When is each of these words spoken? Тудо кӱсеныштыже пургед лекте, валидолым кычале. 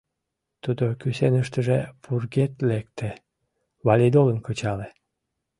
Тудо 0.63 0.85
кӱсеныштыже 1.01 1.79
пургед 2.01 2.53
лекте, 2.69 3.09
валидолым 3.85 4.39
кычале. 4.45 4.89